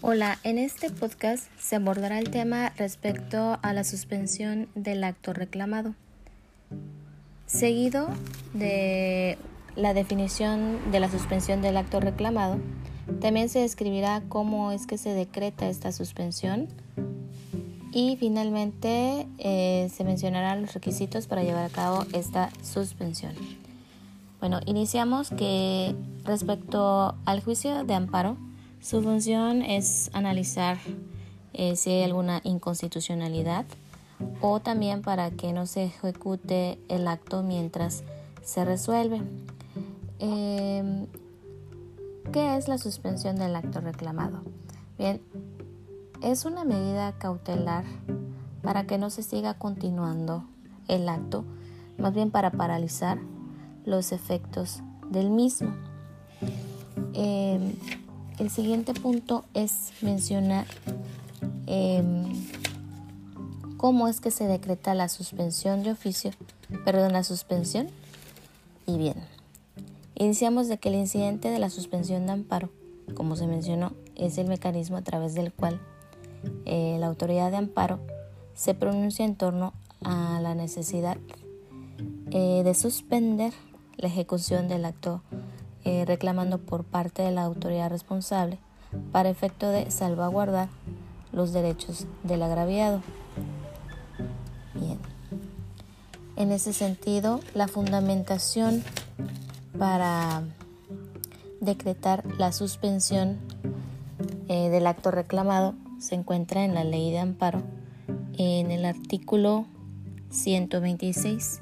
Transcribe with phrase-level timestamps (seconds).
[0.00, 5.96] Hola, en este podcast se abordará el tema respecto a la suspensión del acto reclamado.
[7.46, 8.06] Seguido
[8.54, 9.38] de
[9.74, 12.60] la definición de la suspensión del acto reclamado,
[13.20, 16.68] también se describirá cómo es que se decreta esta suspensión
[17.90, 23.32] y finalmente eh, se mencionarán los requisitos para llevar a cabo esta suspensión.
[24.38, 28.36] Bueno, iniciamos que respecto al juicio de amparo,
[28.80, 30.78] su función es analizar
[31.52, 33.66] eh, si hay alguna inconstitucionalidad
[34.40, 38.02] o también para que no se ejecute el acto mientras
[38.42, 39.22] se resuelve.
[40.18, 41.06] Em,
[42.32, 44.42] ¿Qué es la suspensión del acto reclamado?
[44.98, 45.20] Bien,
[46.22, 47.84] es una medida cautelar
[48.62, 50.44] para que no se siga continuando
[50.88, 51.44] el acto,
[51.96, 53.18] más bien para paralizar
[53.84, 55.72] los efectos del mismo.
[57.14, 57.72] Em,
[58.38, 60.66] el siguiente punto es mencionar
[61.66, 62.24] em,
[63.76, 66.30] cómo es que se decreta la suspensión de oficio,
[66.84, 67.88] perdón, la suspensión.
[68.86, 69.16] Y bien,
[70.14, 72.70] iniciamos de que el incidente de la suspensión de amparo,
[73.14, 75.80] como se mencionó, es el mecanismo a través del cual
[76.64, 77.98] eh, la autoridad de amparo
[78.54, 79.72] se pronuncia en torno
[80.04, 81.18] a la necesidad
[82.30, 83.52] eh, de suspender
[83.96, 85.22] la ejecución del acto
[85.90, 88.58] eh, reclamando por parte de la autoridad responsable
[89.10, 90.68] para efecto de salvaguardar
[91.32, 93.00] los derechos del agraviado.
[94.74, 94.98] Bien.
[96.36, 98.84] En ese sentido, la fundamentación
[99.78, 100.42] para
[101.62, 103.38] decretar la suspensión
[104.48, 107.62] eh, del acto reclamado se encuentra en la ley de amparo
[108.36, 109.64] en el artículo
[110.28, 111.60] 126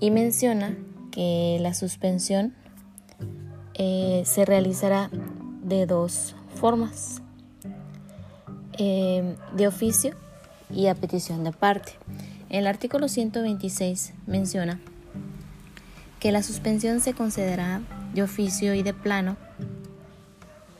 [0.00, 0.76] y menciona
[1.10, 2.52] que la suspensión
[3.78, 5.08] eh, se realizará
[5.62, 7.22] de dos formas,
[8.76, 10.14] eh, de oficio
[10.70, 11.92] y a petición de parte.
[12.50, 14.80] El artículo 126 menciona
[16.18, 17.80] que la suspensión se concederá
[18.14, 19.36] de oficio y de plano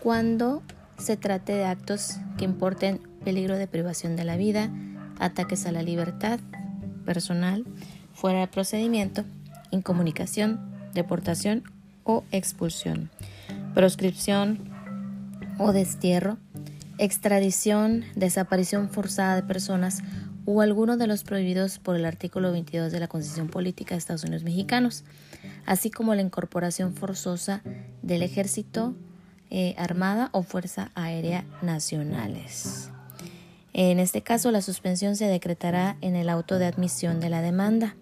[0.00, 0.62] cuando
[0.98, 4.70] se trate de actos que importen peligro de privación de la vida,
[5.18, 6.40] ataques a la libertad
[7.04, 7.64] personal,
[8.14, 9.24] fuera de procedimiento,
[9.70, 10.60] incomunicación,
[10.94, 11.64] deportación
[12.06, 13.10] o expulsión,
[13.74, 14.70] proscripción
[15.58, 16.38] o destierro,
[16.98, 20.02] extradición, desaparición forzada de personas
[20.46, 24.22] o alguno de los prohibidos por el artículo 22 de la Constitución Política de Estados
[24.22, 25.04] Unidos Mexicanos,
[25.66, 27.62] así como la incorporación forzosa
[28.02, 28.94] del ejército,
[29.50, 32.90] eh, armada o fuerza aérea nacionales.
[33.72, 37.96] En este caso, la suspensión se decretará en el auto de admisión de la demanda,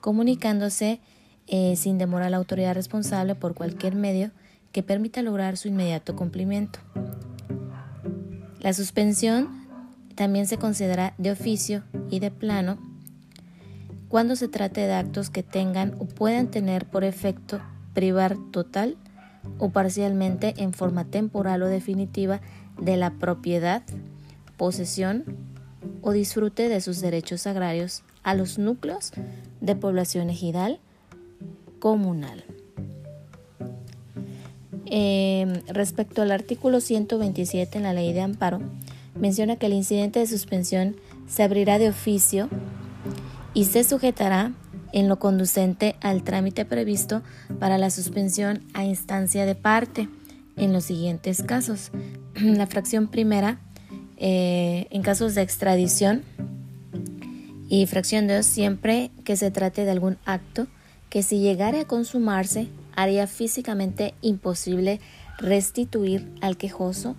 [0.00, 1.00] comunicándose
[1.48, 4.30] eh, sin demora a la autoridad responsable por cualquier medio
[4.72, 6.78] que permita lograr su inmediato cumplimiento.
[8.60, 9.66] La suspensión
[10.14, 12.78] también se considera de oficio y de plano
[14.08, 17.60] cuando se trate de actos que tengan o puedan tener por efecto
[17.94, 18.96] privar total
[19.58, 22.40] o parcialmente en forma temporal o definitiva
[22.80, 23.82] de la propiedad,
[24.56, 25.24] posesión
[26.02, 29.12] o disfrute de sus derechos agrarios a los núcleos
[29.60, 30.80] de población ejidal
[31.78, 32.44] comunal.
[34.86, 38.60] Em, respecto al artículo 127 en la ley de amparo,
[39.14, 40.96] menciona que el incidente de suspensión
[41.26, 42.48] se abrirá de oficio
[43.52, 44.52] y se sujetará
[44.92, 47.22] en lo conducente al trámite previsto
[47.58, 50.08] para la suspensión a instancia de parte
[50.56, 51.90] en los siguientes casos.
[52.34, 53.60] La fracción primera,
[54.16, 56.22] eh, en casos de extradición,
[57.68, 60.66] y fracción dos siempre que se trate de algún acto
[61.10, 65.00] que si llegara a consumarse haría físicamente imposible
[65.38, 67.14] restituir al quejoso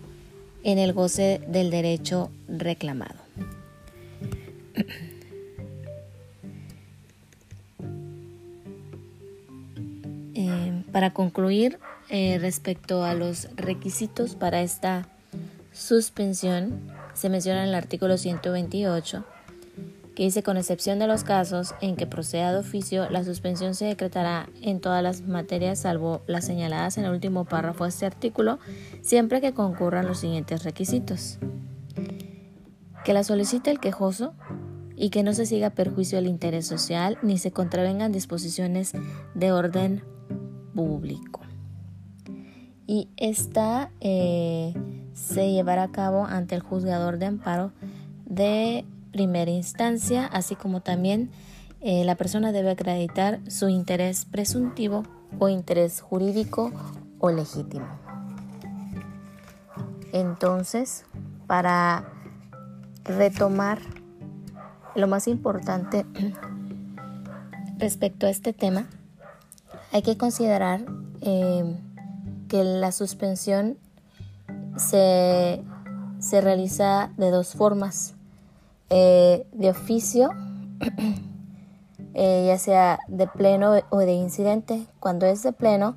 [0.63, 3.15] en el goce del derecho reclamado.
[10.41, 11.79] Eh, para concluir,
[12.09, 15.09] eh, respecto a los requisitos para esta
[15.73, 16.79] suspensión,
[17.13, 19.25] se menciona en el artículo 128
[20.19, 23.85] que dice con excepción de los casos en que proceda de oficio, la suspensión se
[23.85, 28.59] decretará en todas las materias salvo las señaladas en el último párrafo de este artículo,
[29.01, 31.39] siempre que concurran los siguientes requisitos.
[33.05, 34.33] Que la solicite el quejoso
[34.97, 38.91] y que no se siga perjuicio del interés social ni se contravengan disposiciones
[39.35, 40.03] de orden
[40.75, 41.39] público.
[42.85, 44.73] Y esta eh,
[45.13, 47.71] se llevará a cabo ante el juzgador de amparo
[48.25, 51.31] de primera instancia, así como también
[51.81, 55.03] eh, la persona debe acreditar su interés presuntivo
[55.39, 56.71] o interés jurídico
[57.19, 57.87] o legítimo.
[60.11, 61.05] Entonces,
[61.47, 62.05] para
[63.03, 63.79] retomar
[64.95, 66.05] lo más importante
[67.77, 68.87] respecto a este tema,
[69.91, 70.85] hay que considerar
[71.21, 71.77] eh,
[72.47, 73.77] que la suspensión
[74.77, 75.61] se,
[76.41, 78.15] realiza de dos formas,
[78.89, 80.29] eh, de oficio,
[82.13, 84.85] eh, ya sea de pleno o de incidente.
[84.99, 85.95] Cuando es de pleno,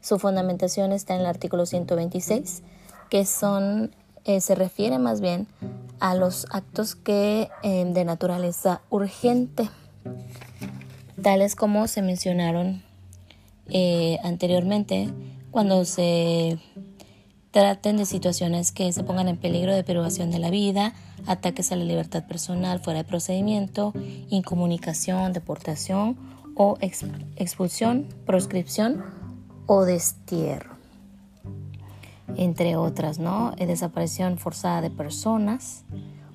[0.00, 2.62] su fundamentación está en el artículo 126,
[3.08, 3.94] que son,
[4.24, 5.46] se refiere más bien
[5.98, 9.70] a los actos que de naturaleza urgente
[11.22, 12.82] tales como se mencionaron
[13.70, 15.08] eh, anteriormente,
[15.50, 16.58] cuando se
[17.52, 20.94] traten de situaciones que se pongan en peligro de privación de la vida,
[21.26, 23.92] ataques a la libertad personal fuera de procedimiento,
[24.30, 26.16] incomunicación, deportación
[26.56, 29.04] o expulsión, proscripción
[29.66, 30.72] o destierro.
[32.36, 33.52] Entre otras, ¿no?
[33.56, 35.84] Desaparición forzada de personas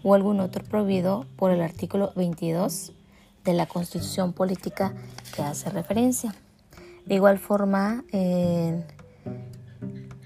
[0.04, 2.94] o algún otro prohibido por el artículo 22
[3.44, 4.94] de la constitución política
[5.36, 6.36] que hace referencia.
[7.08, 8.04] De igual forma,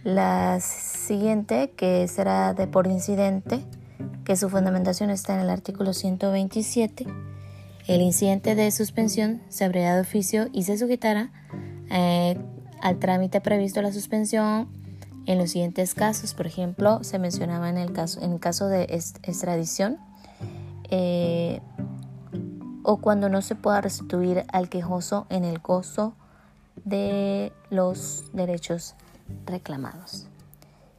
[0.04, 3.64] la siguiente, que será de por incidente,
[4.24, 7.06] que su fundamentación está en el artículo 127,
[7.88, 11.32] el incidente de suspensión se abrirá de oficio y se sujetará
[11.90, 12.38] eh,
[12.82, 14.70] al trámite previsto la suspensión
[15.26, 16.34] en los siguientes casos.
[16.34, 19.98] Por ejemplo, se mencionaba en el caso, en caso de extradición,
[20.90, 21.62] eh,
[22.84, 26.16] o cuando no se pueda restituir al quejoso en el gozo
[26.86, 28.96] de los derechos
[29.46, 30.28] reclamados.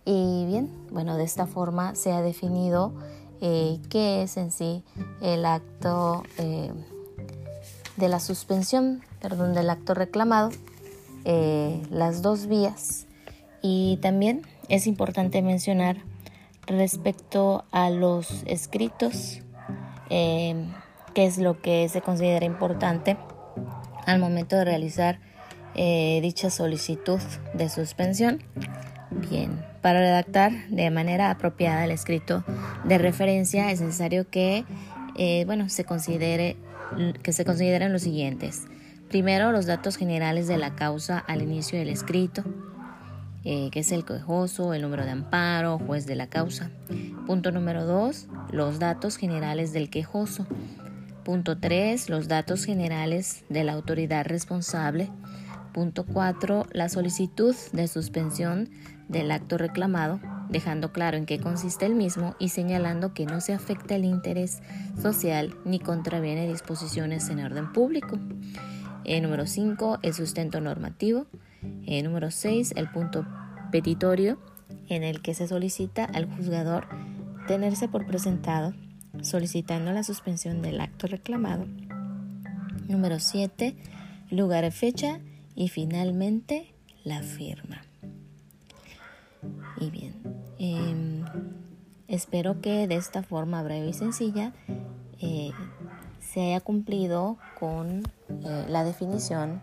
[0.05, 2.93] Y bien, bueno, de esta forma se ha definido
[3.40, 4.84] eh, qué es en sí
[5.20, 6.73] el acto eh,
[7.96, 10.50] de la suspensión, perdón, del acto reclamado,
[11.25, 13.06] eh, las dos vías.
[13.62, 15.99] Y también es importante mencionar
[16.67, 19.40] respecto a los escritos
[20.08, 23.17] qué es lo que se considera importante
[24.05, 25.19] al momento de realizar
[25.75, 27.21] eh, dicha solicitud
[27.55, 28.43] de suspensión.
[29.31, 32.45] Bien, para redactar de manera apropiada el escrito
[32.85, 34.65] de referencia es necesario que,
[35.17, 36.57] eh, bueno, se considere
[37.23, 38.65] que se consideren los siguientes.
[39.09, 42.45] Primero, los datos generales de la causa al inicio del escrito,
[43.45, 46.71] eh, que es el quejoso, el número de amparo, juez de la causa.
[47.27, 50.47] Punto número dos, los datos generales del quejoso.
[51.25, 52.09] Punto 3.
[52.09, 55.09] Los datos generales de la autoridad responsable.
[55.73, 56.67] Punto 4.
[56.73, 58.69] La solicitud de suspensión
[59.09, 60.21] del acto reclamado,
[60.51, 64.61] dejando claro en qué consiste el mismo y señalando que no se afecta el interés
[65.01, 68.19] social ni contraviene disposiciones en orden público.
[69.05, 70.01] Eh, número 5.
[70.03, 71.27] El sustento normativo.
[71.87, 72.75] Eh, número 6.
[72.77, 73.27] El punto
[73.71, 74.39] petitorio
[74.89, 76.87] en el que se solicita al juzgador
[77.47, 78.75] tenerse por presentado
[79.21, 81.67] solicitando la suspensión del acto reclamado.
[82.89, 83.77] Número 7.
[84.31, 85.21] Lugar y fecha.
[85.55, 87.83] Y finalmente la firma.
[89.81, 90.15] Y bien,
[90.59, 91.25] em,
[92.09, 94.53] espero que de esta forma breve y sencilla
[95.21, 95.51] eh,
[96.21, 98.03] se haya cumplido con
[98.45, 99.63] eh, la definición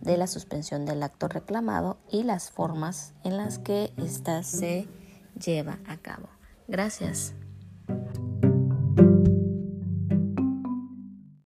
[0.00, 4.86] de la suspensión del acto reclamado y las formas en las que ésta se
[5.38, 6.28] lleva a cabo.
[6.66, 7.34] Gracias.